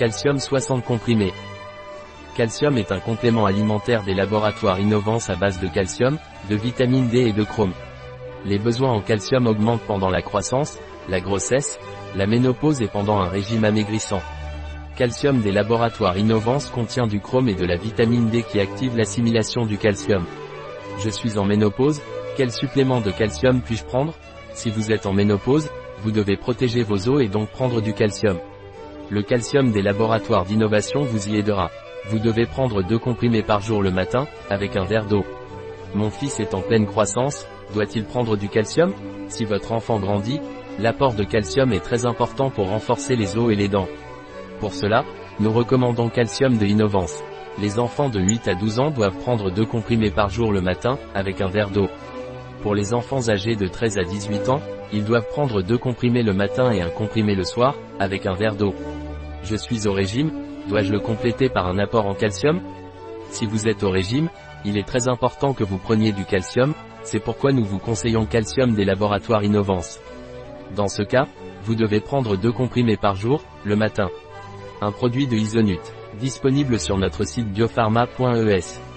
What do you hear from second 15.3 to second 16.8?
des laboratoires Innovance